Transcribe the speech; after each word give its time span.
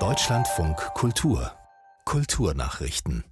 Deutschlandfunk 0.00 0.76
Kultur 0.94 1.52
Kulturnachrichten. 2.04 3.22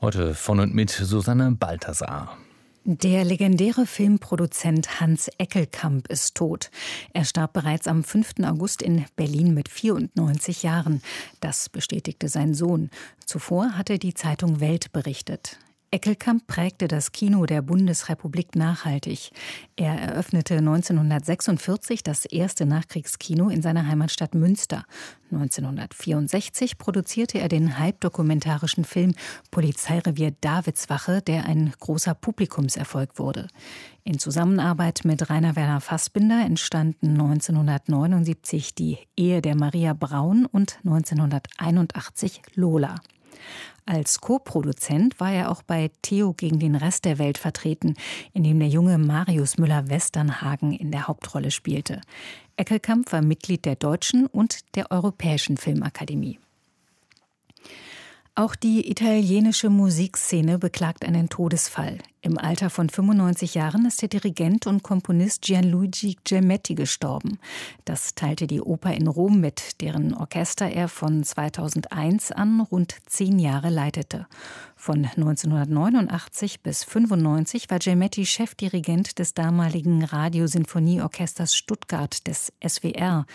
Heute 0.00 0.34
von 0.34 0.58
und 0.58 0.74
mit 0.74 0.90
Susanne 0.90 1.52
Balthasar. 1.52 2.36
Der 2.84 3.24
legendäre 3.24 3.86
Filmproduzent 3.86 4.98
Hans 4.98 5.30
Eckelkamp 5.38 6.08
ist 6.08 6.34
tot. 6.34 6.72
Er 7.12 7.24
starb 7.24 7.52
bereits 7.52 7.86
am 7.86 8.02
5. 8.02 8.40
August 8.42 8.82
in 8.82 9.04
Berlin 9.14 9.54
mit 9.54 9.68
94 9.68 10.64
Jahren. 10.64 11.00
Das 11.38 11.68
bestätigte 11.68 12.28
sein 12.28 12.54
Sohn. 12.54 12.90
Zuvor 13.24 13.78
hatte 13.78 14.00
die 14.00 14.14
Zeitung 14.14 14.58
Welt 14.58 14.92
berichtet. 14.92 15.60
Eckelkamp 15.94 16.46
prägte 16.46 16.88
das 16.88 17.12
Kino 17.12 17.44
der 17.44 17.60
Bundesrepublik 17.60 18.56
nachhaltig. 18.56 19.30
Er 19.76 19.92
eröffnete 19.92 20.56
1946 20.56 22.02
das 22.02 22.24
erste 22.24 22.64
Nachkriegskino 22.64 23.50
in 23.50 23.60
seiner 23.60 23.86
Heimatstadt 23.86 24.34
Münster. 24.34 24.86
1964 25.30 26.78
produzierte 26.78 27.40
er 27.40 27.50
den 27.50 27.78
halbdokumentarischen 27.78 28.84
Film 28.86 29.12
Polizeirevier 29.50 30.32
Davidswache, 30.40 31.20
der 31.20 31.44
ein 31.44 31.74
großer 31.78 32.14
Publikumserfolg 32.14 33.18
wurde. 33.18 33.48
In 34.02 34.18
Zusammenarbeit 34.18 35.02
mit 35.04 35.28
Rainer 35.28 35.56
Werner 35.56 35.82
Fassbinder 35.82 36.42
entstanden 36.42 37.20
1979 37.20 38.74
die 38.74 38.96
Ehe 39.14 39.42
der 39.42 39.56
Maria 39.56 39.92
Braun 39.92 40.46
und 40.46 40.78
1981 40.86 42.40
Lola. 42.54 42.94
Als 43.84 44.20
Co-Produzent 44.20 45.18
war 45.18 45.32
er 45.32 45.50
auch 45.50 45.62
bei 45.62 45.90
Theo 46.02 46.32
gegen 46.34 46.60
den 46.60 46.76
Rest 46.76 47.04
der 47.04 47.18
Welt 47.18 47.36
vertreten, 47.36 47.94
in 48.32 48.44
dem 48.44 48.58
der 48.60 48.68
junge 48.68 48.96
Marius 48.96 49.58
Müller-Westernhagen 49.58 50.72
in 50.72 50.92
der 50.92 51.08
Hauptrolle 51.08 51.50
spielte. 51.50 52.00
Eckelkamp 52.56 53.12
war 53.12 53.22
Mitglied 53.22 53.64
der 53.64 53.76
Deutschen 53.76 54.26
und 54.26 54.76
der 54.76 54.90
Europäischen 54.92 55.56
Filmakademie. 55.56 56.38
Auch 58.34 58.54
die 58.54 58.90
italienische 58.90 59.68
Musikszene 59.68 60.58
beklagt 60.58 61.04
einen 61.04 61.28
Todesfall. 61.28 61.98
Im 62.24 62.38
Alter 62.38 62.70
von 62.70 62.88
95 62.88 63.54
Jahren 63.54 63.84
ist 63.84 64.00
der 64.00 64.08
Dirigent 64.08 64.68
und 64.68 64.84
Komponist 64.84 65.42
Gianluigi 65.42 66.16
Gemetti 66.22 66.76
gestorben. 66.76 67.40
Das 67.84 68.14
teilte 68.14 68.46
die 68.46 68.60
Oper 68.60 68.94
in 68.94 69.08
Rom 69.08 69.40
mit, 69.40 69.80
deren 69.80 70.14
Orchester 70.14 70.70
er 70.70 70.86
von 70.86 71.24
2001 71.24 72.30
an 72.30 72.60
rund 72.60 72.94
zehn 73.06 73.40
Jahre 73.40 73.70
leitete. 73.70 74.28
Von 74.76 75.04
1989 75.04 76.60
bis 76.60 76.82
1995 76.82 77.68
war 77.70 77.80
Gemetti 77.80 78.24
Chefdirigent 78.24 79.18
des 79.18 79.34
damaligen 79.34 80.04
Radiosinfonieorchesters 80.04 81.56
Stuttgart 81.56 82.24
des 82.28 82.52
SWR. 82.64 83.26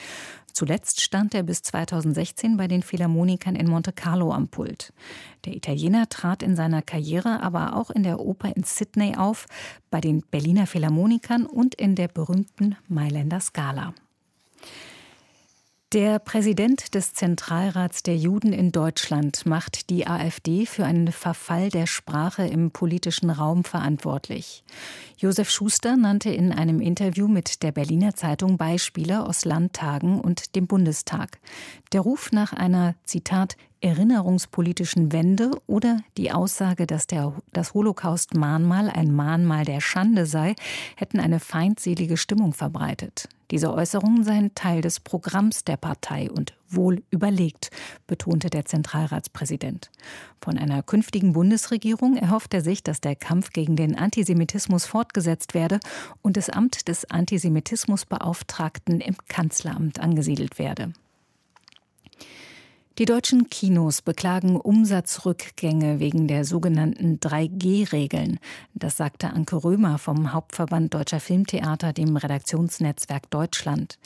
Zuletzt 0.57 1.01
stand 1.01 1.35
er 1.35 1.43
bis 1.43 1.61
2016 1.61 2.57
bei 2.57 2.67
den 2.67 2.81
Philharmonikern 2.81 3.55
in 3.55 3.69
Monte 3.69 3.93
Carlo 3.93 4.33
am 4.33 4.47
Pult. 4.47 4.91
Der 5.45 5.55
Italiener 5.55 6.09
trat 6.09 6.41
in 6.41 6.55
seiner 6.55 6.81
Karriere 6.81 7.43
aber 7.43 7.75
auch 7.75 7.91
in 7.91 8.01
der 8.01 8.19
Oper 8.19 8.55
in 8.55 8.63
Sydney 8.77 9.15
auf, 9.15 9.45
bei 9.89 10.01
den 10.01 10.21
Berliner 10.21 10.67
Philharmonikern 10.67 11.45
und 11.45 11.75
in 11.75 11.95
der 11.95 12.07
berühmten 12.07 12.75
Mailänder 12.87 13.39
Scala. 13.39 13.93
Der 15.93 16.19
Präsident 16.19 16.95
des 16.95 17.13
Zentralrats 17.13 18.03
der 18.03 18.17
Juden 18.17 18.51
in 18.51 18.73
Deutschland 18.73 19.45
macht 19.45 19.89
die 19.89 20.05
AfD 20.05 20.65
für 20.65 20.83
einen 20.83 21.13
Verfall 21.13 21.69
der 21.69 21.87
Sprache 21.87 22.45
im 22.45 22.71
politischen 22.71 23.29
Raum 23.29 23.63
verantwortlich. 23.63 24.65
Josef 25.17 25.49
Schuster 25.49 25.95
nannte 25.95 26.29
in 26.29 26.51
einem 26.51 26.81
Interview 26.81 27.29
mit 27.29 27.63
der 27.63 27.71
Berliner 27.71 28.15
Zeitung 28.15 28.57
Beispiele 28.57 29.25
aus 29.25 29.45
Landtagen 29.45 30.19
und 30.19 30.57
dem 30.57 30.67
Bundestag. 30.67 31.39
Der 31.93 32.01
Ruf 32.01 32.33
nach 32.33 32.51
einer, 32.51 32.95
Zitat, 33.05 33.55
erinnerungspolitischen 33.81 35.11
Wende 35.11 35.51
oder 35.67 36.01
die 36.17 36.31
Aussage, 36.31 36.87
dass 36.87 37.07
der, 37.07 37.33
das 37.53 37.73
Holocaust-Mahnmal 37.73 38.89
ein 38.89 39.13
Mahnmal 39.13 39.65
der 39.65 39.81
Schande 39.81 40.25
sei, 40.25 40.55
hätten 40.95 41.19
eine 41.19 41.39
feindselige 41.39 42.17
Stimmung 42.17 42.53
verbreitet. 42.53 43.29
Diese 43.51 43.73
Äußerungen 43.73 44.23
seien 44.23 44.53
Teil 44.55 44.81
des 44.81 44.99
Programms 44.99 45.63
der 45.63 45.77
Partei 45.77 46.29
und 46.29 46.53
wohl 46.67 47.01
überlegt, 47.11 47.69
betonte 48.05 48.49
der 48.49 48.65
Zentralratspräsident. 48.65 49.89
Von 50.41 50.57
einer 50.57 50.83
künftigen 50.83 51.31
Bundesregierung 51.31 52.17
erhofft 52.17 52.53
er 52.53 52.61
sich, 52.61 52.83
dass 52.83 52.99
der 52.99 53.15
Kampf 53.15 53.51
gegen 53.51 53.77
den 53.77 53.97
Antisemitismus 53.97 54.85
fortgesetzt 54.85 55.53
werde 55.53 55.79
und 56.21 56.35
das 56.35 56.49
Amt 56.49 56.89
des 56.89 57.09
Antisemitismusbeauftragten 57.09 58.99
im 58.99 59.15
Kanzleramt 59.29 60.01
angesiedelt 60.01 60.59
werde. 60.59 60.91
Die 62.97 63.05
deutschen 63.05 63.47
Kinos 63.51 64.01
beklagen 64.01 64.59
Umsatzrückgänge 64.59 65.99
wegen 65.99 66.27
der 66.27 66.45
sogenannten 66.45 67.19
3G-Regeln. 67.19 68.39
Das 68.73 68.97
sagte 68.97 69.29
Anke 69.29 69.63
Römer 69.63 69.99
vom 69.99 70.33
Hauptverband 70.33 70.95
Deutscher 70.95 71.19
Filmtheater, 71.19 71.93
dem 71.93 72.17
Redaktionsnetzwerk 72.17 73.29
Deutschland. 73.29 73.99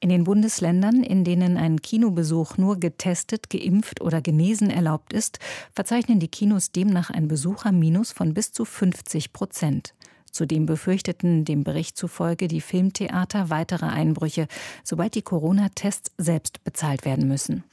In 0.00 0.10
den 0.10 0.24
Bundesländern, 0.24 1.02
in 1.02 1.24
denen 1.24 1.56
ein 1.56 1.80
Kinobesuch 1.80 2.58
nur 2.58 2.78
getestet, 2.78 3.48
geimpft 3.48 4.02
oder 4.02 4.20
genesen 4.20 4.68
erlaubt 4.68 5.14
ist, 5.14 5.38
verzeichnen 5.72 6.20
die 6.20 6.28
Kinos 6.28 6.70
demnach 6.70 7.08
ein 7.08 7.28
Besucherminus 7.28 8.12
von 8.12 8.34
bis 8.34 8.52
zu 8.52 8.66
50 8.66 9.32
Prozent. 9.32 9.94
Zudem 10.30 10.66
befürchteten 10.66 11.46
dem 11.46 11.64
Bericht 11.64 11.96
zufolge 11.96 12.46
die 12.48 12.60
Filmtheater 12.60 13.48
weitere 13.48 13.86
Einbrüche, 13.86 14.48
sobald 14.82 15.14
die 15.14 15.22
Corona-Tests 15.22 16.12
selbst 16.18 16.62
bezahlt 16.62 17.06
werden 17.06 17.26
müssen. 17.26 17.64